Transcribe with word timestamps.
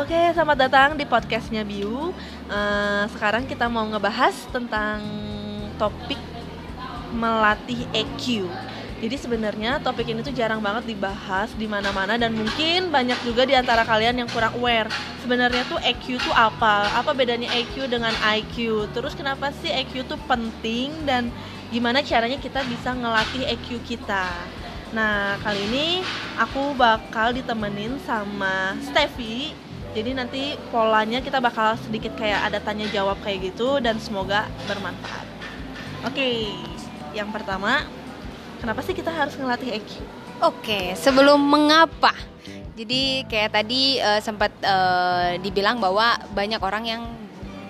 oke, 0.00 0.34
selamat 0.34 0.58
datang 0.58 0.90
di 0.98 1.06
podcastnya 1.06 1.62
Biu. 1.62 2.10
Uh, 2.50 3.04
sekarang 3.14 3.46
kita 3.46 3.70
mau 3.70 3.86
ngebahas 3.86 4.34
tentang 4.50 4.98
topik 5.78 6.18
melatih 7.14 7.86
EQ. 7.94 8.50
Jadi 8.98 9.16
sebenarnya 9.20 9.78
topik 9.78 10.10
ini 10.10 10.24
tuh 10.24 10.34
jarang 10.34 10.58
banget 10.58 10.90
dibahas 10.90 11.52
di 11.54 11.70
mana-mana 11.70 12.18
dan 12.18 12.34
mungkin 12.34 12.90
banyak 12.90 13.20
juga 13.22 13.46
di 13.46 13.54
antara 13.54 13.86
kalian 13.86 14.18
yang 14.18 14.28
kurang 14.32 14.56
aware. 14.58 14.90
Sebenarnya 15.22 15.62
tuh 15.70 15.78
EQ 15.78 16.18
tuh 16.18 16.34
apa? 16.34 16.90
Apa 16.98 17.14
bedanya 17.14 17.46
EQ 17.54 17.86
dengan 17.86 18.14
IQ? 18.34 18.90
Terus 18.90 19.14
kenapa 19.14 19.54
sih 19.62 19.70
EQ 19.70 20.10
tuh 20.10 20.18
penting 20.26 20.90
dan 21.06 21.30
gimana 21.70 22.02
caranya 22.02 22.40
kita 22.42 22.66
bisa 22.66 22.90
ngelatih 22.96 23.46
EQ 23.46 23.78
kita? 23.86 24.26
Nah, 24.94 25.38
kali 25.42 25.58
ini 25.70 25.86
aku 26.38 26.74
bakal 26.78 27.34
ditemenin 27.34 27.98
sama 28.02 28.78
Steffi. 28.78 29.63
Jadi 29.94 30.10
nanti 30.10 30.42
polanya 30.74 31.22
kita 31.22 31.38
bakal 31.38 31.78
sedikit 31.78 32.18
kayak 32.18 32.50
ada 32.50 32.58
tanya 32.58 32.90
jawab 32.90 33.14
kayak 33.22 33.54
gitu 33.54 33.78
dan 33.78 34.02
semoga 34.02 34.50
bermanfaat. 34.66 35.26
Oke, 36.02 36.50
yang 37.14 37.30
pertama, 37.30 37.86
kenapa 38.58 38.82
sih 38.82 38.90
kita 38.90 39.14
harus 39.14 39.38
ngelatih 39.38 39.78
EQ? 39.78 39.90
Oke, 40.42 40.98
sebelum 40.98 41.38
mengapa? 41.38 42.10
Jadi 42.74 43.22
kayak 43.30 43.54
tadi 43.54 44.02
uh, 44.02 44.18
sempat 44.18 44.50
uh, 44.66 45.38
dibilang 45.38 45.78
bahwa 45.78 46.18
banyak 46.34 46.58
orang 46.58 46.84
yang 46.90 47.02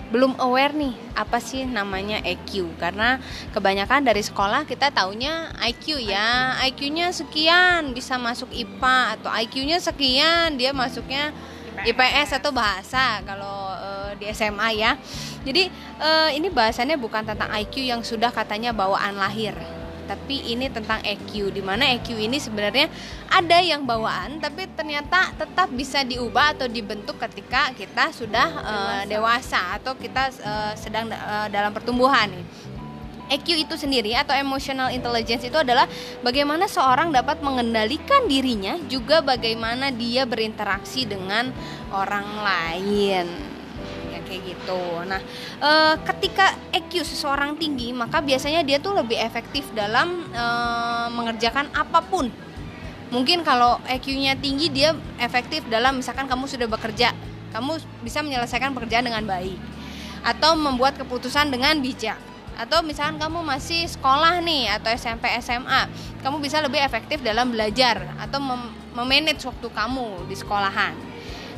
belum 0.09 0.39
aware 0.41 0.71
nih 0.73 0.95
apa 1.19 1.43
sih 1.43 1.67
namanya 1.67 2.23
EQ 2.23 2.79
karena 2.79 3.19
kebanyakan 3.51 4.07
dari 4.07 4.23
sekolah 4.23 4.63
kita 4.63 4.95
taunya 4.95 5.51
IQ 5.59 5.99
ya 5.99 6.55
IQ-nya 6.71 7.11
sekian 7.11 7.91
bisa 7.91 8.15
masuk 8.15 8.47
IPA 8.55 9.19
atau 9.19 9.35
IQ-nya 9.35 9.83
sekian 9.83 10.55
dia 10.55 10.71
masuknya 10.71 11.35
IPS 11.83 12.39
atau 12.39 12.55
bahasa 12.55 13.19
kalau 13.27 13.75
uh, 13.75 14.15
di 14.15 14.31
SMA 14.31 14.69
ya. 14.79 14.95
Jadi 15.43 15.69
uh, 15.99 16.31
ini 16.31 16.49
bahasannya 16.49 16.97
bukan 16.97 17.27
tentang 17.27 17.51
IQ 17.59 17.83
yang 17.83 18.01
sudah 18.07 18.31
katanya 18.31 18.71
bawaan 18.71 19.19
lahir. 19.19 19.53
Tapi 20.05 20.53
ini 20.53 20.69
tentang 20.69 21.01
EQ 21.01 21.49
di 21.49 21.65
mana 21.65 21.89
EQ 21.97 22.21
ini 22.21 22.37
sebenarnya 22.37 22.93
ada 23.33 23.59
yang 23.65 23.89
bawaan 23.89 24.37
tapi 24.37 24.69
ternyata 24.77 25.33
tetap 25.33 25.73
bisa 25.73 26.05
diubah 26.05 26.53
atau 26.53 26.69
dibentuk 26.69 27.17
ketika 27.17 27.73
kita 27.73 28.13
sudah 28.13 28.49
uh, 28.61 29.03
dewasa. 29.09 29.81
atau 29.81 29.97
kita 29.97 30.29
uh, 30.45 30.73
sedang 30.77 31.09
uh, 31.09 31.49
dalam 31.49 31.73
pertumbuhan 31.73 32.29
EQ 33.33 33.69
itu 33.69 33.75
sendiri 33.81 34.13
atau 34.13 34.37
emotional 34.37 34.93
intelligence 34.93 35.49
itu 35.49 35.57
adalah 35.57 35.89
bagaimana 36.21 36.69
seorang 36.69 37.09
dapat 37.09 37.41
mengendalikan 37.41 38.29
dirinya 38.29 38.77
juga 38.89 39.25
bagaimana 39.25 39.89
dia 39.89 40.29
berinteraksi 40.29 41.09
dengan 41.09 41.49
orang 41.89 42.29
lain 42.45 43.55
kayak 44.25 44.57
gitu. 44.57 44.83
Nah, 45.05 45.21
e, 45.61 45.71
ketika 46.01 46.57
EQ 46.73 47.05
seseorang 47.05 47.55
tinggi, 47.61 47.93
maka 47.93 48.25
biasanya 48.25 48.65
dia 48.65 48.81
tuh 48.81 48.97
lebih 48.97 49.21
efektif 49.21 49.69
dalam 49.77 50.27
e, 50.33 50.47
mengerjakan 51.13 51.69
apa 51.77 52.01
pun. 52.03 52.33
Mungkin 53.13 53.47
kalau 53.47 53.79
EQ-nya 53.87 54.35
tinggi, 54.41 54.73
dia 54.75 54.91
efektif 55.23 55.63
dalam 55.71 56.03
misalkan 56.03 56.27
kamu 56.27 56.51
sudah 56.51 56.67
bekerja, 56.67 57.15
kamu 57.55 57.79
bisa 58.03 58.25
menyelesaikan 58.27 58.75
pekerjaan 58.75 59.07
dengan 59.07 59.23
baik, 59.23 59.55
atau 60.27 60.59
membuat 60.59 60.99
keputusan 60.99 61.53
dengan 61.53 61.79
bijak. 61.79 62.19
Atau 62.55 62.87
misalkan 62.87 63.19
kamu 63.19 63.43
masih 63.43 63.87
sekolah 63.91 64.39
nih 64.39 64.71
atau 64.79 64.95
SMP 64.95 65.27
SMA, 65.43 65.91
kamu 66.23 66.39
bisa 66.39 66.63
lebih 66.63 66.79
efektif 66.79 67.19
dalam 67.21 67.51
belajar 67.51 68.07
atau 68.23 68.39
memanage 68.95 69.43
waktu 69.43 69.69
kamu 69.75 70.31
di 70.31 70.37
sekolahan 70.39 70.95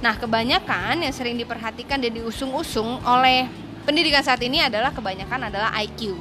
Nah, 0.04 0.12
kebanyakan 0.12 1.00
yang 1.00 1.14
sering 1.14 1.40
diperhatikan 1.40 1.96
dan 1.96 2.12
diusung-usung 2.12 3.00
oleh 3.00 3.48
pendidikan 3.88 4.20
saat 4.20 4.40
ini 4.44 4.60
adalah 4.60 4.92
kebanyakan 4.92 5.48
adalah 5.48 5.72
IQ. 5.80 6.20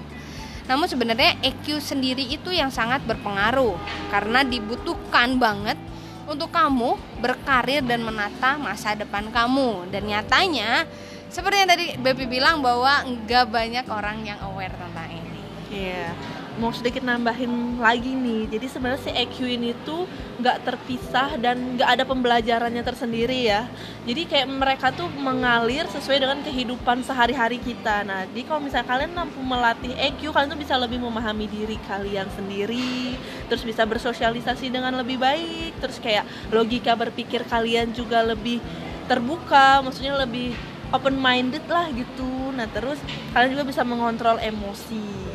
Namun 0.65 0.87
sebenarnya 0.87 1.35
EQ 1.43 1.77
sendiri 1.83 2.23
itu 2.23 2.49
yang 2.55 2.71
sangat 2.71 3.03
berpengaruh 3.03 3.75
karena 4.09 4.41
dibutuhkan 4.47 5.37
banget 5.37 5.77
untuk 6.25 6.49
kamu 6.49 6.97
berkarir 7.21 7.85
dan 7.85 8.01
menata 8.01 8.55
masa 8.57 8.95
depan 8.95 9.27
kamu. 9.29 9.91
Dan 9.91 10.07
nyatanya 10.07 10.87
seperti 11.29 11.57
yang 11.63 11.69
tadi 11.69 11.85
Baby 11.99 12.25
bilang 12.27 12.61
bahwa 12.61 13.03
nggak 13.05 13.45
banyak 13.49 13.85
orang 13.89 14.23
yang 14.25 14.39
aware 14.43 14.73
tentang 14.73 15.09
ini. 15.11 15.41
Iya. 15.71 16.11
Yeah 16.11 16.35
mau 16.55 16.71
sedikit 16.71 17.03
nambahin 17.03 17.83
lagi 17.83 18.15
nih 18.15 18.47
jadi 18.47 18.67
sebenarnya 18.71 19.01
si 19.03 19.11
EQ 19.11 19.37
ini 19.59 19.75
tuh 19.83 20.07
nggak 20.39 20.63
terpisah 20.63 21.35
dan 21.35 21.75
nggak 21.75 21.89
ada 21.99 22.03
pembelajarannya 22.07 22.79
tersendiri 22.79 23.51
ya 23.51 23.67
jadi 24.07 24.23
kayak 24.23 24.47
mereka 24.47 24.87
tuh 24.95 25.11
mengalir 25.19 25.83
sesuai 25.91 26.23
dengan 26.23 26.39
kehidupan 26.39 27.03
sehari-hari 27.03 27.59
kita 27.59 28.07
nah 28.07 28.23
jadi 28.31 28.47
kalau 28.47 28.63
misalnya 28.63 28.87
kalian 28.87 29.11
mampu 29.11 29.39
melatih 29.43 29.91
EQ 29.99 30.31
kalian 30.31 30.49
tuh 30.55 30.59
bisa 30.59 30.79
lebih 30.79 30.99
memahami 31.03 31.45
diri 31.51 31.75
kalian 31.91 32.27
sendiri 32.31 33.19
terus 33.51 33.67
bisa 33.67 33.83
bersosialisasi 33.83 34.71
dengan 34.71 34.95
lebih 34.95 35.19
baik 35.19 35.75
terus 35.83 35.99
kayak 35.99 36.23
logika 36.55 36.95
berpikir 36.95 37.43
kalian 37.51 37.91
juga 37.91 38.23
lebih 38.23 38.63
terbuka 39.11 39.83
maksudnya 39.83 40.15
lebih 40.23 40.55
open 40.93 41.17
minded 41.17 41.65
lah 41.69 41.89
gitu 41.93 42.53
nah 42.53 42.67
terus 42.69 42.99
kalian 43.31 43.55
juga 43.55 43.65
bisa 43.65 43.81
mengontrol 43.81 44.37
emosi 44.41 45.25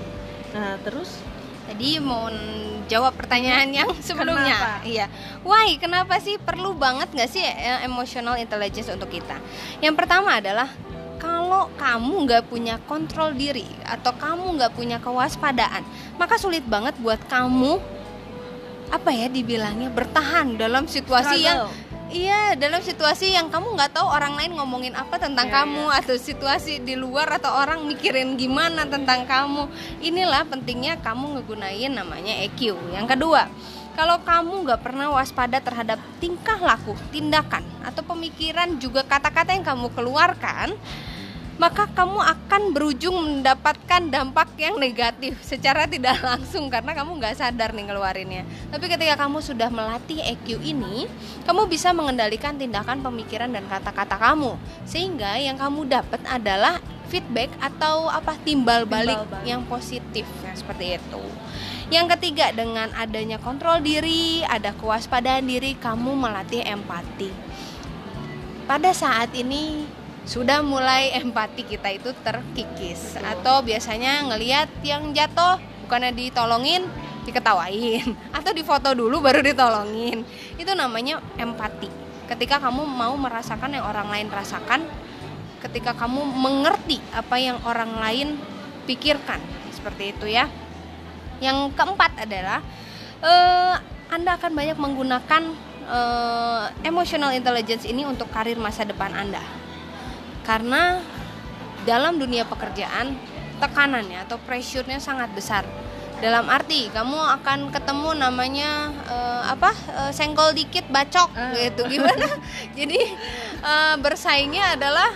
Nah, 0.50 0.74
terus 0.82 1.22
Tadi 1.70 2.02
mau 2.02 2.26
jawab 2.90 3.14
pertanyaan 3.14 3.70
yang 3.70 3.86
sebelumnya. 4.02 4.58
Kenapa? 4.58 4.82
Iya. 4.82 5.06
Why? 5.46 5.78
Kenapa 5.78 6.18
sih 6.18 6.34
perlu 6.34 6.74
banget 6.74 7.14
nggak 7.14 7.30
sih 7.30 7.46
eh, 7.46 7.86
emotional 7.86 8.34
intelligence 8.42 8.90
untuk 8.90 9.06
kita? 9.06 9.38
Yang 9.78 9.94
pertama 10.02 10.42
adalah 10.42 10.66
kalau 11.22 11.70
kamu 11.78 12.26
nggak 12.26 12.50
punya 12.50 12.74
kontrol 12.90 13.30
diri 13.38 13.70
atau 13.86 14.10
kamu 14.18 14.58
nggak 14.58 14.74
punya 14.74 14.98
kewaspadaan, 14.98 15.86
maka 16.18 16.42
sulit 16.42 16.66
banget 16.66 16.98
buat 16.98 17.22
kamu 17.30 17.78
apa 18.90 19.10
ya 19.14 19.30
dibilangnya 19.30 19.94
bertahan 19.94 20.58
dalam 20.58 20.90
situasi 20.90 21.38
Struggle. 21.38 21.46
yang 21.46 21.60
Iya, 22.10 22.58
dalam 22.58 22.82
situasi 22.82 23.38
yang 23.38 23.54
kamu 23.54 23.78
nggak 23.78 23.94
tahu 23.94 24.10
orang 24.10 24.34
lain 24.34 24.58
ngomongin 24.58 24.98
apa 24.98 25.14
tentang 25.14 25.46
yeah, 25.46 25.62
kamu 25.62 25.84
yeah. 25.86 25.98
atau 26.02 26.16
situasi 26.18 26.82
di 26.82 26.98
luar 26.98 27.30
atau 27.38 27.54
orang 27.54 27.86
mikirin 27.86 28.34
gimana 28.34 28.82
tentang 28.82 29.30
kamu. 29.30 29.70
Inilah 30.02 30.42
pentingnya 30.50 30.98
kamu 30.98 31.38
ngegunain 31.38 31.94
namanya 31.94 32.34
EQ. 32.50 32.74
Yang 32.90 33.14
kedua, 33.14 33.46
kalau 33.94 34.18
kamu 34.26 34.66
nggak 34.66 34.82
pernah 34.82 35.06
waspada 35.14 35.62
terhadap 35.62 36.02
tingkah 36.18 36.58
laku, 36.58 36.98
tindakan 37.14 37.62
atau 37.86 38.02
pemikiran 38.02 38.74
juga 38.82 39.06
kata-kata 39.06 39.54
yang 39.54 39.62
kamu 39.62 39.94
keluarkan, 39.94 40.74
maka 41.60 41.84
kamu 41.92 42.24
akan 42.24 42.62
berujung 42.72 43.16
mendapatkan 43.20 44.08
dampak 44.08 44.48
yang 44.56 44.80
negatif 44.80 45.36
secara 45.44 45.84
tidak 45.84 46.16
langsung 46.32 46.72
karena 46.72 46.96
kamu 46.96 47.20
nggak 47.20 47.36
sadar 47.36 47.76
nih 47.76 47.84
ngeluarinnya. 47.84 48.48
Tapi 48.72 48.88
ketika 48.88 49.20
kamu 49.20 49.44
sudah 49.44 49.68
melatih 49.68 50.24
EQ 50.24 50.56
ini, 50.64 51.04
kamu 51.44 51.68
bisa 51.68 51.92
mengendalikan 51.92 52.56
tindakan, 52.56 53.04
pemikiran 53.04 53.52
dan 53.52 53.68
kata-kata 53.68 54.16
kamu 54.16 54.56
sehingga 54.88 55.36
yang 55.36 55.60
kamu 55.60 55.84
dapat 55.84 56.24
adalah 56.24 56.80
feedback 57.12 57.52
atau 57.60 58.08
apa 58.08 58.40
timbal 58.40 58.88
balik, 58.88 59.20
timbal 59.20 59.28
balik. 59.28 59.44
yang 59.44 59.62
positif 59.68 60.24
ya, 60.40 60.56
seperti 60.56 60.96
itu. 60.96 61.22
Yang 61.92 62.16
ketiga 62.16 62.56
dengan 62.56 62.88
adanya 62.96 63.36
kontrol 63.36 63.84
diri, 63.84 64.40
ada 64.48 64.72
kewaspadaan 64.80 65.44
diri, 65.44 65.76
kamu 65.76 66.16
melatih 66.16 66.64
empati. 66.64 67.28
Pada 68.64 68.94
saat 68.94 69.34
ini 69.34 69.82
sudah 70.30 70.62
mulai 70.62 71.10
empati 71.18 71.66
kita 71.66 71.90
itu 71.90 72.14
terkikis. 72.22 73.18
Betul. 73.18 73.26
atau 73.26 73.56
biasanya 73.66 74.30
ngelihat 74.30 74.70
yang 74.86 75.10
jatuh 75.10 75.58
bukannya 75.82 76.14
ditolongin 76.14 76.86
diketawain. 77.26 78.14
Atau 78.38 78.54
difoto 78.54 78.94
dulu 78.94 79.18
baru 79.18 79.42
ditolongin. 79.42 80.22
Itu 80.54 80.70
namanya 80.78 81.18
empati. 81.34 81.90
Ketika 82.30 82.62
kamu 82.62 82.86
mau 82.86 83.18
merasakan 83.18 83.74
yang 83.74 83.82
orang 83.90 84.06
lain 84.06 84.30
rasakan 84.30 84.86
ketika 85.66 85.98
kamu 85.98 86.22
mengerti 86.22 87.02
apa 87.10 87.36
yang 87.42 87.58
orang 87.66 87.90
lain 87.98 88.38
pikirkan. 88.86 89.42
Seperti 89.74 90.14
itu 90.14 90.30
ya. 90.30 90.46
Yang 91.42 91.74
keempat 91.74 92.22
adalah 92.22 92.62
uh, 93.18 93.74
anda 94.14 94.38
akan 94.38 94.54
banyak 94.54 94.78
menggunakan 94.78 95.42
uh, 95.90 96.70
emotional 96.86 97.34
intelligence 97.34 97.82
ini 97.82 98.06
untuk 98.06 98.30
karir 98.30 98.56
masa 98.56 98.86
depan 98.86 99.10
anda 99.10 99.59
karena 100.44 101.00
dalam 101.84 102.20
dunia 102.20 102.44
pekerjaan 102.44 103.16
tekanannya 103.60 104.24
atau 104.24 104.40
pressure-nya 104.40 105.00
sangat 105.00 105.32
besar 105.36 105.64
dalam 106.20 106.52
arti 106.52 106.92
kamu 106.92 107.16
akan 107.40 107.72
ketemu 107.72 108.12
namanya 108.12 108.92
uh, 109.08 109.42
apa 109.56 109.72
uh, 109.96 110.12
senggol 110.12 110.52
dikit 110.52 110.84
bacok 110.92 111.32
uh. 111.32 111.56
gitu 111.56 111.88
gimana 111.88 112.28
jadi 112.78 113.00
uh, 113.64 113.96
bersaingnya 113.96 114.76
adalah 114.76 115.08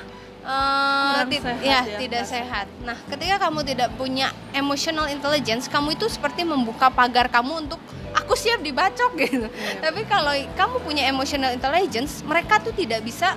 uh, 0.44 1.25
sehat, 1.29 1.61
ya, 1.61 1.81
ya 1.85 1.99
tidak 1.99 2.25
sehat. 2.29 2.67
Nah, 2.85 2.97
ketika 3.09 3.49
kamu 3.49 3.65
tidak 3.65 3.93
punya 3.97 4.31
emotional 4.53 5.09
intelligence, 5.09 5.67
kamu 5.67 5.97
itu 5.97 6.06
seperti 6.09 6.44
membuka 6.44 6.93
pagar 6.93 7.32
kamu 7.32 7.69
untuk 7.69 7.81
aku 8.15 8.37
siap 8.37 8.61
dibacok 8.61 9.17
gitu. 9.19 9.49
Yeah. 9.49 9.81
Tapi 9.81 10.05
kalau 10.06 10.32
kamu 10.55 10.77
punya 10.85 11.09
emotional 11.09 11.50
intelligence, 11.53 12.20
mereka 12.23 12.61
tuh 12.61 12.77
tidak 12.77 13.03
bisa 13.03 13.35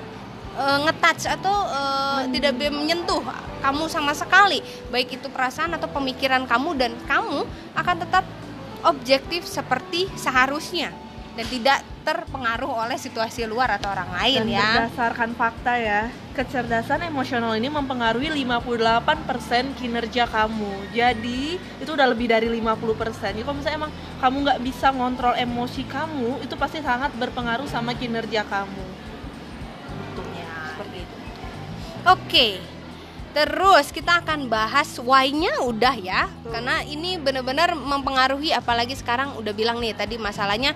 uh, 0.57 0.77
ngetouch 0.89 1.29
atau 1.29 1.55
uh, 1.69 2.25
tidak 2.33 2.57
menyentuh 2.57 3.21
kamu 3.61 3.85
sama 3.87 4.11
sekali 4.17 4.59
baik 4.89 5.21
itu 5.21 5.27
perasaan 5.29 5.77
atau 5.77 5.87
pemikiran 5.87 6.43
kamu 6.49 6.73
dan 6.75 6.91
kamu 7.05 7.45
akan 7.77 7.95
tetap 8.01 8.25
objektif 8.85 9.45
seperti 9.45 10.09
seharusnya 10.17 10.93
dan 11.37 11.45
tidak 11.53 11.85
terpengaruh 12.01 12.87
oleh 12.87 12.97
situasi 12.97 13.45
luar 13.45 13.77
atau 13.77 13.93
orang 13.93 14.09
lain 14.15 14.47
dan 14.47 14.57
ya. 14.57 14.63
Berdasarkan 14.73 15.37
fakta 15.37 15.77
ya, 15.77 16.01
kecerdasan 16.33 17.05
emosional 17.05 17.53
ini 17.53 17.69
mempengaruhi 17.69 18.33
58% 18.33 19.77
kinerja 19.77 20.25
kamu. 20.25 20.95
Jadi, 20.97 21.61
itu 21.61 21.89
udah 21.93 22.07
lebih 22.09 22.31
dari 22.31 22.49
50%. 22.49 23.35
Jadi 23.37 23.43
kalau 23.45 23.59
misalnya 23.59 23.77
emang 23.85 23.93
kamu 24.23 24.35
nggak 24.49 24.59
bisa 24.65 24.87
ngontrol 24.95 25.35
emosi 25.37 25.83
kamu, 25.85 26.41
itu 26.41 26.55
pasti 26.57 26.81
sangat 26.81 27.13
berpengaruh 27.13 27.69
sama 27.69 27.93
kinerja 27.93 28.41
kamu. 28.47 28.96
Oke. 32.07 32.63
Terus 33.35 33.91
kita 33.91 34.23
akan 34.23 34.47
bahas 34.47 34.95
why-nya 34.95 35.59
udah 35.67 35.95
ya. 35.99 36.31
Karena 36.47 36.79
ini 36.87 37.19
benar-benar 37.19 37.75
mempengaruhi 37.75 38.55
apalagi 38.55 38.95
sekarang 38.95 39.35
udah 39.35 39.51
bilang 39.51 39.83
nih 39.83 39.91
tadi 39.91 40.15
masalahnya 40.15 40.71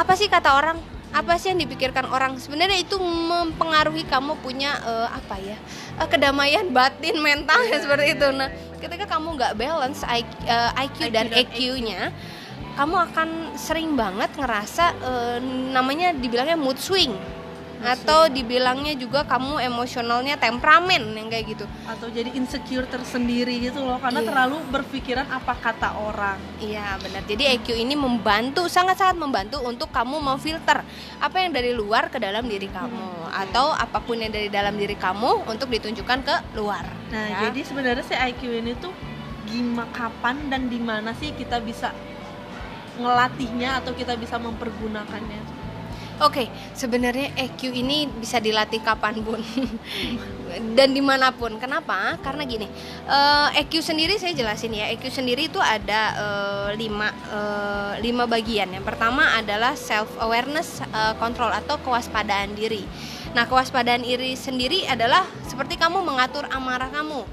apa 0.00 0.16
sih 0.16 0.32
kata 0.32 0.56
orang? 0.56 0.80
Apa 1.12 1.36
sih 1.36 1.52
yang 1.52 1.60
dipikirkan 1.60 2.08
orang? 2.08 2.40
Sebenarnya 2.40 2.80
itu 2.80 2.96
mempengaruhi 2.98 4.08
kamu 4.08 4.40
punya 4.40 4.80
uh, 4.80 5.12
apa 5.12 5.36
ya 5.38 5.60
uh, 6.00 6.08
kedamaian 6.08 6.72
batin 6.72 7.20
mental 7.20 7.60
ya 7.68 7.76
seperti 7.76 8.16
itu. 8.16 8.28
nah 8.32 8.48
ketika 8.80 9.04
kamu 9.04 9.36
nggak 9.36 9.52
balance 9.60 10.02
IQ, 10.08 10.28
uh, 10.48 10.72
IQ, 10.76 10.96
IQ 11.04 11.12
dan 11.12 11.26
EQ-nya 11.36 12.00
kamu 12.76 12.96
akan 13.12 13.28
sering 13.56 13.96
banget 13.96 14.28
ngerasa 14.36 14.84
uh, 15.00 15.38
namanya 15.72 16.12
dibilangnya 16.12 16.60
mood 16.60 16.76
swing 16.76 17.12
atau 17.84 18.32
dibilangnya 18.32 18.96
juga 18.96 19.28
kamu 19.28 19.60
emosionalnya 19.68 20.40
temperamen 20.40 21.12
yang 21.12 21.28
kayak 21.28 21.56
gitu 21.56 21.64
atau 21.84 22.08
jadi 22.08 22.32
insecure 22.32 22.88
tersendiri 22.88 23.60
gitu 23.60 23.84
loh 23.84 24.00
karena 24.00 24.24
iya. 24.24 24.28
terlalu 24.32 24.56
berpikiran 24.72 25.26
apa 25.28 25.52
kata 25.60 25.92
orang 25.96 26.40
iya 26.62 26.96
benar 27.00 27.22
jadi 27.28 27.58
EQ 27.60 27.76
ini 27.76 27.94
membantu 27.94 28.64
sangat-sangat 28.66 29.16
membantu 29.20 29.60
untuk 29.60 29.92
kamu 29.92 30.18
memfilter 30.22 30.80
apa 31.20 31.36
yang 31.36 31.52
dari 31.52 31.76
luar 31.76 32.08
ke 32.08 32.16
dalam 32.16 32.48
diri 32.48 32.68
kamu 32.72 33.28
hmm. 33.28 33.42
atau 33.48 33.76
apa 33.76 34.00
pun 34.00 34.16
yang 34.20 34.32
dari 34.32 34.48
dalam 34.48 34.74
diri 34.76 34.96
kamu 34.96 35.44
untuk 35.44 35.68
ditunjukkan 35.68 36.18
ke 36.24 36.36
luar 36.56 36.84
nah 37.12 37.26
ya. 37.28 37.38
jadi 37.48 37.60
sebenarnya 37.60 38.04
si 38.04 38.14
IQ 38.16 38.40
ini 38.50 38.72
tuh 38.80 38.92
gimana 39.46 39.86
kapan 39.94 40.50
dan 40.50 40.66
di 40.66 40.82
mana 40.82 41.14
sih 41.14 41.30
kita 41.30 41.62
bisa 41.62 41.94
ngelatihnya 42.96 43.84
atau 43.84 43.92
kita 43.92 44.16
bisa 44.16 44.40
mempergunakannya 44.40 45.55
Oke, 46.16 46.48
okay, 46.48 46.72
sebenarnya 46.72 47.28
EQ 47.36 47.76
ini 47.76 48.08
bisa 48.08 48.40
dilatih 48.40 48.80
kapan 48.80 49.20
pun 49.20 49.36
dan 50.76 50.96
di 50.96 51.04
mana 51.04 51.28
pun. 51.28 51.60
Kenapa? 51.60 52.16
Karena 52.24 52.48
gini, 52.48 52.64
uh, 53.04 53.52
eh, 53.52 53.60
EQ 53.60 53.84
sendiri 53.84 54.16
saya 54.16 54.32
jelasin 54.32 54.72
ya. 54.72 54.88
EQ 54.96 55.12
sendiri 55.12 55.52
itu 55.52 55.60
ada 55.60 56.16
uh, 56.16 56.68
lima 56.72 57.12
uh, 57.28 58.00
lima 58.00 58.24
bagian. 58.24 58.72
Yang 58.72 58.88
pertama 58.88 59.28
adalah 59.36 59.76
self 59.76 60.08
awareness 60.16 60.80
control 61.20 61.52
atau 61.52 61.76
kewaspadaan 61.84 62.56
diri. 62.56 62.88
Nah, 63.36 63.44
kewaspadaan 63.44 64.00
diri 64.00 64.40
sendiri 64.40 64.88
adalah 64.88 65.28
seperti 65.44 65.76
kamu 65.76 66.00
mengatur 66.00 66.48
amarah 66.48 66.88
kamu. 66.96 67.28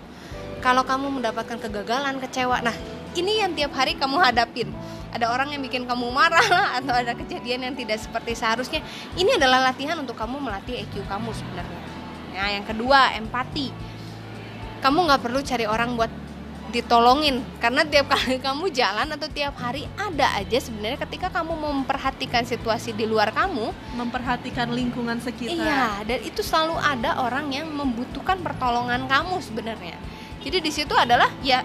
Kalau 0.59 0.83
kamu 0.83 1.24
mendapatkan 1.24 1.56
kegagalan, 1.56 2.19
kecewa, 2.19 2.59
nah 2.59 2.75
ini 3.15 3.39
yang 3.39 3.56
tiap 3.56 3.71
hari 3.80 3.95
kamu 3.95 4.19
hadapin 4.19 4.68
ada 5.13 5.30
orang 5.30 5.54
yang 5.54 5.62
bikin 5.62 5.86
kamu 5.86 6.10
marah 6.10 6.42
atau 6.81 6.89
ada 6.89 7.13
kejadian 7.13 7.69
yang 7.69 7.75
tidak 7.77 8.01
seperti 8.01 8.33
seharusnya. 8.33 8.81
Ini 9.13 9.38
adalah 9.38 9.69
latihan 9.69 9.95
untuk 10.01 10.18
kamu 10.18 10.42
melatih 10.42 10.81
EQ 10.81 11.06
kamu 11.06 11.30
sebenarnya. 11.31 11.81
Nah 12.33 12.50
yang 12.50 12.65
kedua 12.65 13.13
empati. 13.13 13.69
Kamu 14.81 15.07
nggak 15.07 15.21
perlu 15.21 15.39
cari 15.45 15.63
orang 15.69 15.95
buat 15.95 16.12
ditolongin 16.74 17.45
karena 17.62 17.86
tiap 17.86 18.10
kali 18.18 18.42
kamu 18.42 18.74
jalan 18.74 19.06
atau 19.13 19.30
tiap 19.30 19.54
hari 19.62 19.86
ada 19.94 20.33
aja 20.42 20.57
sebenarnya 20.57 20.98
ketika 21.06 21.30
kamu 21.30 21.54
memperhatikan 21.54 22.42
situasi 22.44 22.98
di 22.98 23.06
luar 23.06 23.30
kamu. 23.30 23.69
Memperhatikan 23.94 24.74
lingkungan 24.74 25.21
sekitar. 25.21 25.54
Iya 25.54 25.86
dan 26.09 26.19
itu 26.25 26.42
selalu 26.42 26.81
ada 26.81 27.21
orang 27.21 27.54
yang 27.54 27.69
membutuhkan 27.69 28.42
pertolongan 28.42 29.06
kamu 29.06 29.38
sebenarnya. 29.45 29.95
Jadi 30.44 30.57
di 30.59 30.71
situ 30.74 30.92
adalah 30.98 31.31
ya 31.39 31.63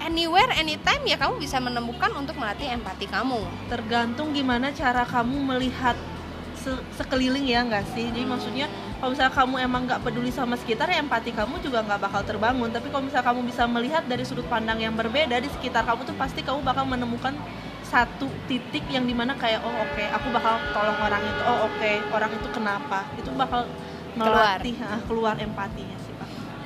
anywhere 0.00 0.48
anytime 0.56 1.04
ya 1.04 1.20
kamu 1.20 1.38
bisa 1.38 1.60
menemukan 1.60 2.10
untuk 2.16 2.34
melatih 2.40 2.72
empati 2.72 3.06
kamu. 3.06 3.44
Tergantung 3.68 4.32
gimana 4.32 4.72
cara 4.72 5.04
kamu 5.04 5.36
melihat 5.54 5.94
se 6.56 6.72
sekeliling 6.96 7.46
ya 7.46 7.64
nggak 7.64 7.84
sih? 7.92 8.08
Jadi 8.08 8.24
hmm. 8.24 8.32
maksudnya 8.32 8.66
kalau 8.98 9.16
misalnya 9.16 9.34
kamu 9.36 9.54
emang 9.60 9.82
nggak 9.88 10.00
peduli 10.04 10.30
sama 10.32 10.56
sekitar 10.56 10.88
ya 10.92 11.00
empati 11.00 11.32
kamu 11.32 11.60
juga 11.60 11.84
nggak 11.84 12.00
bakal 12.00 12.22
terbangun. 12.24 12.72
Tapi 12.72 12.88
kalau 12.88 13.04
misalnya 13.04 13.26
kamu 13.30 13.40
bisa 13.46 13.62
melihat 13.68 14.02
dari 14.08 14.24
sudut 14.24 14.44
pandang 14.48 14.80
yang 14.80 14.96
berbeda 14.96 15.36
di 15.38 15.48
sekitar 15.52 15.84
kamu 15.84 16.08
tuh 16.08 16.16
pasti 16.16 16.40
kamu 16.40 16.64
bakal 16.64 16.88
menemukan 16.88 17.36
satu 17.84 18.30
titik 18.46 18.86
yang 18.86 19.02
di 19.02 19.12
mana 19.12 19.34
kayak 19.34 19.66
oh 19.66 19.74
oke 19.82 19.98
okay, 19.98 20.06
aku 20.14 20.30
bakal 20.30 20.62
tolong 20.70 20.98
orang 21.02 21.22
itu 21.26 21.42
oh 21.42 21.66
oke 21.66 21.74
okay, 21.76 22.00
orang 22.10 22.30
itu 22.32 22.48
kenapa? 22.54 23.04
Itu 23.18 23.30
bakal 23.34 23.68
melatih 24.10 24.74
keluar, 24.74 24.90
ah, 24.90 25.00
keluar 25.06 25.34
empatinya 25.38 25.99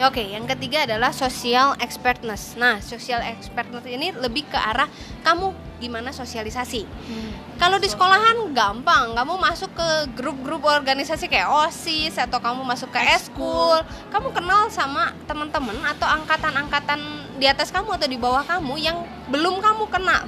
Oke, 0.03 0.27
yang 0.27 0.43
ketiga 0.51 0.83
adalah 0.83 1.15
social 1.15 1.79
expertness. 1.79 2.59
Nah, 2.59 2.83
social 2.83 3.23
expertness 3.23 3.87
ini 3.87 4.11
lebih 4.11 4.43
ke 4.51 4.59
arah 4.59 4.91
kamu 5.23 5.55
gimana 5.79 6.11
sosialisasi. 6.11 6.83
Hmm. 6.83 7.31
Kalau 7.63 7.79
di 7.79 7.87
sekolahan 7.87 8.51
gampang, 8.51 9.15
kamu 9.15 9.39
masuk 9.39 9.71
ke 9.71 9.89
grup-grup 10.19 10.67
organisasi 10.67 11.31
kayak 11.31 11.47
OSIS 11.47 12.19
atau 12.19 12.43
kamu 12.43 12.67
masuk 12.67 12.91
ke 12.91 12.99
eskul, 13.15 13.79
kamu 14.11 14.35
kenal 14.35 14.67
sama 14.67 15.15
teman-teman 15.31 15.79
atau 15.87 16.11
angkatan-angkatan 16.11 16.99
di 17.39 17.47
atas 17.47 17.71
kamu 17.71 17.95
atau 17.95 18.11
di 18.11 18.19
bawah 18.19 18.43
kamu 18.43 18.75
yang 18.83 18.99
belum 19.31 19.63
kamu 19.63 19.87
kenal. 19.95 20.27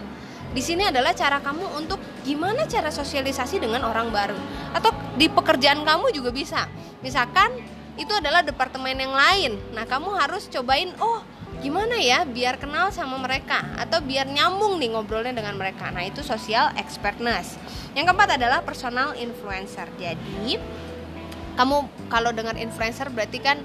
Di 0.54 0.62
sini 0.62 0.86
adalah 0.86 1.10
cara 1.10 1.42
kamu 1.42 1.74
untuk 1.74 1.98
gimana 2.22 2.70
cara 2.70 2.94
sosialisasi 2.94 3.58
dengan 3.58 3.82
orang 3.82 4.14
baru. 4.14 4.38
Atau 4.78 4.94
di 5.18 5.26
pekerjaan 5.26 5.82
kamu 5.82 6.14
juga 6.14 6.30
bisa. 6.30 6.70
Misalkan 7.02 7.75
itu 7.96 8.12
adalah 8.12 8.44
departemen 8.44 8.96
yang 8.96 9.12
lain. 9.12 9.52
Nah, 9.72 9.88
kamu 9.88 10.12
harus 10.16 10.48
cobain, 10.52 10.92
oh 11.00 11.24
gimana 11.56 11.96
ya 11.96 12.28
biar 12.28 12.60
kenal 12.60 12.92
sama 12.92 13.16
mereka 13.16 13.64
atau 13.80 14.04
biar 14.04 14.28
nyambung 14.28 14.76
nih 14.76 14.92
ngobrolnya 14.92 15.32
dengan 15.32 15.56
mereka. 15.56 15.88
Nah, 15.88 16.04
itu 16.04 16.20
social 16.20 16.72
expertness. 16.76 17.56
Yang 17.96 18.12
keempat 18.12 18.36
adalah 18.36 18.60
personal 18.60 19.16
influencer. 19.16 19.88
Jadi, 19.96 20.60
kamu 21.56 21.88
kalau 22.12 22.30
dengar 22.36 22.54
influencer 22.60 23.08
berarti 23.08 23.40
kan 23.40 23.58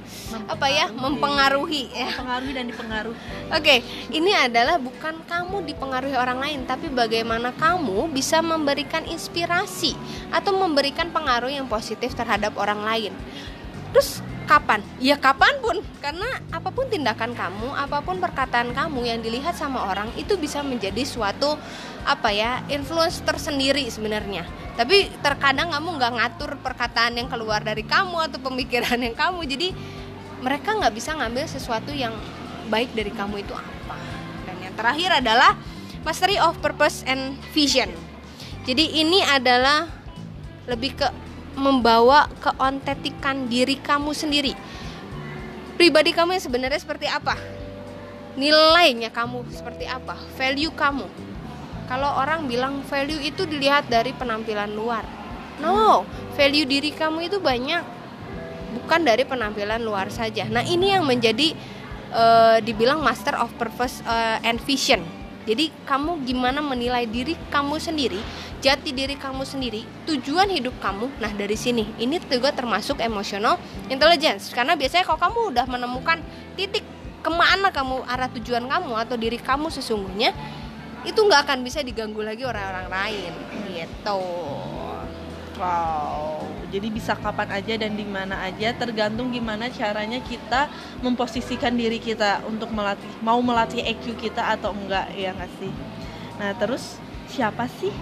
apa 0.47 0.67
ya 0.71 0.87
mempengaruhi 0.95 1.91
ya 1.91 2.07
mempengaruhi 2.15 2.53
dan 2.55 2.65
dipengaruhi 2.71 3.17
oke 3.51 3.61
okay, 3.61 3.83
ini 4.15 4.31
adalah 4.31 4.79
bukan 4.79 5.19
kamu 5.27 5.67
dipengaruhi 5.67 6.15
orang 6.15 6.39
lain 6.39 6.59
tapi 6.63 6.87
bagaimana 6.87 7.51
kamu 7.51 8.07
bisa 8.15 8.39
memberikan 8.39 9.03
inspirasi 9.03 9.93
atau 10.31 10.55
memberikan 10.55 11.11
pengaruh 11.11 11.51
yang 11.51 11.67
positif 11.67 12.15
terhadap 12.15 12.55
orang 12.55 12.81
lain 12.81 13.13
terus 13.91 14.23
kapan? 14.49 14.83
Ya 14.99 15.15
kapan 15.15 15.55
pun 15.63 15.79
karena 16.03 16.27
apa 16.51 16.73
pun 16.75 16.87
tindakan 16.91 17.31
kamu, 17.31 17.71
apa 17.71 18.03
pun 18.03 18.19
perkataan 18.19 18.75
kamu 18.75 19.07
yang 19.07 19.19
dilihat 19.23 19.55
sama 19.55 19.87
orang 19.87 20.11
itu 20.19 20.35
bisa 20.35 20.59
menjadi 20.59 21.07
suatu 21.07 21.55
apa 22.03 22.35
ya 22.35 22.59
influence 22.67 23.23
tersendiri 23.23 23.87
sebenarnya. 23.87 24.43
Tapi 24.75 25.07
terkadang 25.23 25.71
kamu 25.71 25.99
nggak 25.99 26.13
ngatur 26.19 26.51
perkataan 26.59 27.15
yang 27.15 27.31
keluar 27.31 27.63
dari 27.63 27.87
kamu 27.87 28.31
atau 28.31 28.39
pemikiran 28.43 28.99
yang 28.99 29.15
kamu, 29.15 29.47
jadi 29.47 29.71
mereka 30.41 30.73
nggak 30.75 30.93
bisa 30.97 31.13
ngambil 31.15 31.45
sesuatu 31.47 31.93
yang 31.93 32.11
baik 32.67 32.91
dari 32.97 33.13
kamu 33.13 33.45
itu 33.45 33.53
apa. 33.53 33.95
Dan 34.49 34.55
yang 34.63 34.73
terakhir 34.75 35.21
adalah 35.21 35.53
mastery 36.01 36.41
of 36.41 36.57
purpose 36.59 37.05
and 37.05 37.37
vision. 37.53 37.87
Jadi 38.65 39.01
ini 39.01 39.21
adalah 39.25 39.89
lebih 40.69 40.97
ke 40.97 41.07
membawa 41.61 42.25
keontetikan 42.41 43.45
diri 43.45 43.77
kamu 43.77 44.11
sendiri. 44.17 44.57
Pribadi 45.77 46.11
kamu 46.11 46.37
yang 46.37 46.43
sebenarnya 46.43 46.81
seperti 46.81 47.05
apa? 47.05 47.37
Nilainya 48.33 49.13
kamu 49.13 49.45
seperti 49.53 49.85
apa? 49.85 50.17
Value 50.35 50.73
kamu? 50.73 51.05
Kalau 51.85 52.09
orang 52.17 52.47
bilang 52.49 52.81
value 52.87 53.19
itu 53.21 53.45
dilihat 53.45 53.85
dari 53.91 54.15
penampilan 54.17 54.71
luar. 54.73 55.03
No 55.61 56.07
value 56.33 56.65
diri 56.65 56.89
kamu 56.89 57.29
itu 57.29 57.37
banyak 57.37 57.83
bukan 58.71 59.03
dari 59.03 59.27
penampilan 59.27 59.83
luar 59.83 60.07
saja. 60.07 60.47
Nah 60.47 60.63
ini 60.63 60.95
yang 60.95 61.03
menjadi 61.03 61.53
uh, 62.15 62.57
dibilang 62.63 63.03
master 63.03 63.35
of 63.35 63.51
purpose 63.59 63.99
uh, 64.07 64.39
and 64.41 64.63
vision. 64.63 65.03
Jadi 65.43 65.73
kamu 65.89 66.21
gimana 66.23 66.61
menilai 66.61 67.09
diri 67.09 67.33
kamu 67.49 67.81
sendiri, 67.81 68.21
jati 68.61 68.93
diri 68.93 69.17
kamu 69.17 69.41
sendiri, 69.41 69.83
tujuan 70.05 70.47
hidup 70.53 70.77
kamu. 70.77 71.09
Nah, 71.17 71.33
dari 71.33 71.57
sini 71.57 71.89
ini 71.97 72.21
juga 72.29 72.53
termasuk 72.53 73.01
emotional 73.01 73.57
intelligence. 73.89 74.53
Karena 74.53 74.77
biasanya 74.77 75.03
kalau 75.03 75.19
kamu 75.19 75.39
udah 75.51 75.65
menemukan 75.65 76.21
titik 76.53 76.85
ke 77.21 77.31
mana 77.33 77.73
kamu 77.73 78.05
arah 78.05 78.29
tujuan 78.37 78.65
kamu 78.69 78.93
atau 78.97 79.17
diri 79.17 79.41
kamu 79.41 79.73
sesungguhnya, 79.73 80.31
itu 81.01 81.17
nggak 81.17 81.49
akan 81.49 81.65
bisa 81.65 81.81
diganggu 81.81 82.21
lagi 82.21 82.45
orang-orang 82.45 82.87
lain 82.87 83.33
gitu. 83.73 84.21
Wow, 85.61 86.41
jadi 86.73 86.89
bisa 86.89 87.13
kapan 87.13 87.53
aja 87.53 87.85
dan 87.85 87.93
di 87.93 88.01
mana 88.01 88.41
aja, 88.41 88.73
tergantung 88.73 89.29
gimana 89.29 89.69
caranya 89.69 90.17
kita 90.25 90.73
memposisikan 91.05 91.77
diri 91.77 92.01
kita 92.01 92.41
untuk 92.49 92.73
melatih, 92.73 93.05
mau 93.21 93.37
melatih 93.45 93.85
EQ 93.85 94.17
kita 94.17 94.57
atau 94.57 94.73
enggak 94.73 95.13
ya 95.13 95.29
nggak 95.37 95.53
sih? 95.61 95.69
Nah 96.41 96.57
terus 96.57 96.97
siapa 97.29 97.69
sih? 97.77 97.93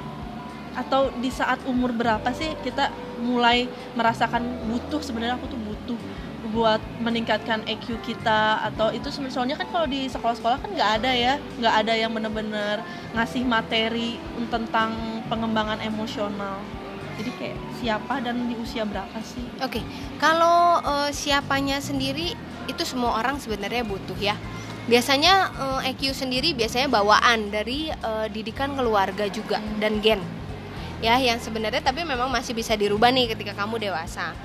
Atau 0.78 1.14
di 1.22 1.30
saat 1.34 1.62
umur 1.66 1.94
berapa 1.94 2.26
sih 2.34 2.54
kita 2.66 2.92
mulai 3.20 3.68
merasakan 3.94 4.42
butuh 4.72 5.04
sebenarnya 5.04 5.36
aku 5.36 5.48
tuh 5.52 5.60
butuh 5.60 6.00
buat 6.50 6.82
meningkatkan 7.04 7.62
EQ 7.68 8.00
kita 8.02 8.64
atau 8.72 8.90
itu 8.90 9.12
soalnya 9.12 9.60
kan 9.60 9.68
kalau 9.70 9.86
di 9.86 10.08
sekolah-sekolah 10.10 10.58
kan 10.64 10.72
nggak 10.72 10.92
ada 11.02 11.12
ya 11.12 11.34
nggak 11.60 11.76
ada 11.86 11.94
yang 11.94 12.12
bener-bener 12.16 12.82
ngasih 13.14 13.44
materi 13.44 14.18
tentang 14.50 14.96
pengembangan 15.28 15.84
emosional 15.84 16.58
jadi 17.20 17.32
kayak 17.36 17.58
siapa 17.84 18.24
dan 18.24 18.48
di 18.48 18.56
usia 18.56 18.88
berapa 18.88 19.20
sih 19.22 19.46
oke 19.60 19.78
okay. 19.78 19.84
kalau 20.18 20.80
uh, 20.80 21.12
siapanya 21.12 21.84
sendiri 21.84 22.34
itu 22.72 22.84
semua 22.88 23.20
orang 23.20 23.38
sebenarnya 23.38 23.84
butuh 23.84 24.18
ya 24.18 24.40
biasanya 24.90 25.54
uh, 25.54 25.80
eh, 25.86 25.94
EQ 25.94 26.18
sendiri 26.18 26.58
biasanya 26.58 26.90
bawaan 26.90 27.54
dari 27.54 27.94
uh, 27.94 28.26
didikan 28.32 28.74
keluarga 28.74 29.30
juga 29.30 29.62
hmm. 29.62 29.78
dan 29.78 29.94
gen 30.02 30.22
ya 31.00 31.16
yang 31.20 31.40
sebenarnya 31.40 31.80
tapi 31.80 32.04
memang 32.04 32.28
masih 32.28 32.52
bisa 32.52 32.76
dirubah 32.76 33.12
nih 33.12 33.32
ketika 33.36 33.56
kamu 33.56 33.90
dewasa. 33.90 34.36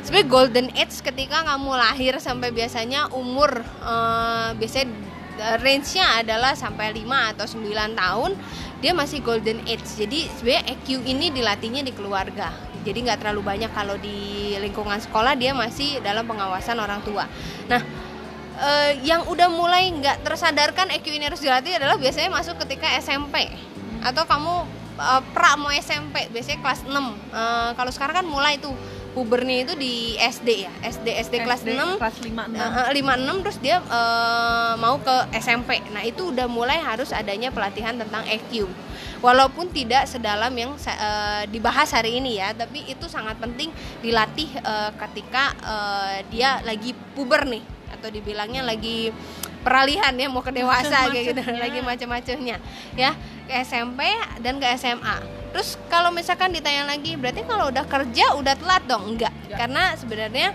Sebenarnya 0.00 0.28
golden 0.32 0.68
age 0.72 0.96
ketika 1.04 1.44
kamu 1.44 1.76
lahir 1.76 2.16
sampai 2.22 2.54
biasanya 2.54 3.12
umur 3.12 3.60
uh, 3.84 4.56
biasanya 4.56 4.88
eh, 5.36 5.56
range-nya 5.60 6.24
adalah 6.24 6.56
sampai 6.56 6.96
5 6.96 7.04
atau 7.36 7.44
9 7.44 8.00
tahun 8.00 8.30
dia 8.80 8.92
masih 8.96 9.20
golden 9.20 9.60
age. 9.68 9.84
Jadi 10.00 10.30
sebenarnya 10.40 10.64
EQ 10.72 11.04
ini 11.04 11.28
dilatihnya 11.28 11.84
di 11.84 11.92
keluarga. 11.92 12.48
Jadi 12.80 12.96
nggak 13.04 13.20
terlalu 13.20 13.44
banyak. 13.44 13.70
Kalau 13.76 14.00
di 14.00 14.56
lingkungan 14.56 14.96
sekolah 15.04 15.36
dia 15.36 15.52
masih 15.52 16.00
dalam 16.00 16.24
pengawasan 16.24 16.80
orang 16.80 17.04
tua. 17.04 17.28
Nah 17.68 17.84
uh, 18.56 18.90
yang 19.04 19.28
udah 19.28 19.52
mulai 19.52 19.92
nggak 19.92 20.24
tersadarkan 20.24 20.88
EQ 20.96 21.06
ini 21.12 21.28
harus 21.28 21.44
dilatih 21.44 21.76
adalah 21.76 22.00
biasanya 22.00 22.32
masuk 22.32 22.56
ketika 22.64 22.88
SMP 23.00 23.52
atau 24.00 24.24
kamu 24.24 24.79
uh, 25.00 25.22
pra 25.32 25.56
mau 25.56 25.72
SMP 25.72 26.28
biasanya 26.28 26.60
kelas 26.60 26.84
6 26.84 26.92
uh, 26.92 27.10
kalau 27.74 27.90
sekarang 27.90 28.22
kan 28.22 28.26
mulai 28.28 28.60
tuh 28.60 28.76
pubernya 29.10 29.66
itu 29.66 29.74
di 29.74 30.14
SD 30.14 30.48
ya 30.70 30.72
SD 30.86 31.08
SD, 31.26 31.34
kelas 31.42 31.66
SD 31.66 31.74
6 31.74 31.98
kelas 31.98 32.16
5 32.22 32.30
6 32.30 32.60
uh, 32.62 32.90
5 32.94 33.42
6 33.42 33.42
terus 33.42 33.58
dia 33.58 33.76
uh, 33.82 34.78
mau 34.78 35.02
ke 35.02 35.16
SMP 35.40 35.82
nah 35.90 36.04
itu 36.06 36.30
udah 36.30 36.46
mulai 36.46 36.78
harus 36.78 37.10
adanya 37.10 37.50
pelatihan 37.50 37.98
tentang 37.98 38.22
EQ 38.28 38.70
walaupun 39.20 39.68
tidak 39.74 40.06
sedalam 40.06 40.52
yang 40.54 40.72
uh, 40.78 41.42
dibahas 41.50 41.90
hari 41.90 42.22
ini 42.22 42.38
ya 42.38 42.54
tapi 42.54 42.86
itu 42.86 43.10
sangat 43.10 43.36
penting 43.42 43.74
dilatih 43.98 44.48
uh, 44.62 44.94
ketika 44.94 45.58
uh, 45.64 46.16
dia 46.30 46.62
lagi 46.62 46.94
puber 47.18 47.50
nih 47.50 47.64
atau 47.90 48.08
dibilangnya 48.08 48.62
lagi 48.62 49.10
peralihan 49.60 50.14
ya 50.16 50.32
mau 50.32 50.40
ke 50.40 50.56
dewasa 50.56 51.12
kayak 51.12 51.36
gitu 51.36 51.42
lagi 51.52 51.84
macam-macamnya 51.84 52.56
ya 52.96 53.12
ke 53.50 53.66
SMP 53.66 54.06
dan 54.38 54.62
ke 54.62 54.66
SMA 54.78 55.40
Terus 55.50 55.74
kalau 55.90 56.14
misalkan 56.14 56.54
ditanya 56.54 56.86
lagi, 56.86 57.18
berarti 57.18 57.42
kalau 57.42 57.74
udah 57.74 57.82
kerja 57.82 58.38
udah 58.38 58.54
telat 58.54 58.82
dong? 58.86 59.18
Enggak. 59.18 59.34
Ya. 59.50 59.58
Karena 59.58 59.98
sebenarnya 59.98 60.54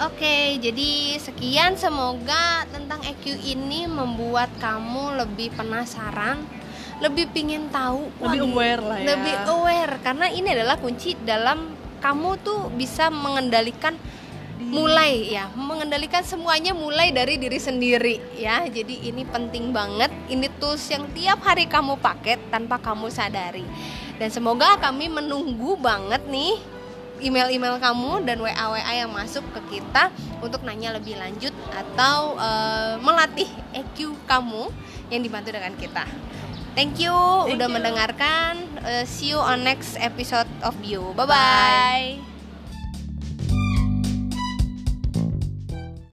Oke, 0.03 0.59
jadi 0.59 1.15
sekian 1.23 1.79
semoga 1.79 2.67
tentang 2.75 2.99
EQ 3.07 3.39
ini 3.47 3.87
membuat 3.87 4.51
kamu 4.59 5.23
lebih 5.23 5.55
penasaran, 5.55 6.43
lebih 6.99 7.31
pingin 7.31 7.71
tahu, 7.71 8.11
lebih 8.19 8.43
wah, 8.43 8.51
aware 8.51 8.83
lah 8.83 8.99
ya. 8.99 9.07
Lebih 9.15 9.35
aware 9.47 9.95
karena 10.03 10.27
ini 10.35 10.51
adalah 10.51 10.83
kunci 10.83 11.15
dalam 11.23 11.79
kamu 12.03 12.31
tuh 12.43 12.75
bisa 12.75 13.07
mengendalikan 13.07 13.95
mulai 14.59 15.31
ya, 15.31 15.47
mengendalikan 15.55 16.27
semuanya 16.27 16.75
mulai 16.75 17.15
dari 17.15 17.39
diri 17.39 17.63
sendiri 17.63 18.35
ya. 18.35 18.67
Jadi 18.67 19.07
ini 19.07 19.23
penting 19.23 19.71
banget, 19.71 20.11
ini 20.27 20.51
tools 20.59 20.83
yang 20.91 21.07
tiap 21.15 21.39
hari 21.47 21.71
kamu 21.71 22.03
pakai 22.03 22.51
tanpa 22.51 22.83
kamu 22.83 23.15
sadari. 23.15 23.63
Dan 24.19 24.27
semoga 24.27 24.75
kami 24.83 25.07
menunggu 25.07 25.79
banget 25.79 26.27
nih 26.27 26.74
email-email 27.23 27.79
kamu 27.79 28.27
dan 28.27 28.43
WA-WA 28.43 28.93
yang 29.07 29.11
masuk 29.11 29.45
ke 29.55 29.79
kita 29.79 30.11
untuk 30.43 30.63
nanya 30.67 30.95
lebih 30.95 31.15
lanjut 31.19 31.55
atau 31.71 32.35
uh, 32.39 32.99
melatih 32.99 33.49
EQ 33.75 34.15
kamu 34.27 34.71
yang 35.13 35.21
dibantu 35.23 35.55
dengan 35.55 35.75
kita. 35.79 36.05
Thank 36.75 36.99
you 36.99 37.15
Thank 37.15 37.55
udah 37.59 37.69
you. 37.71 37.75
mendengarkan. 37.75 38.53
Uh, 38.83 39.07
see 39.07 39.31
you 39.31 39.39
on 39.39 39.63
next 39.63 39.95
episode 40.03 40.51
of 40.67 40.75
You. 40.83 41.15
Bye 41.15 41.27
bye. 41.27 42.19
bye. 42.19 42.34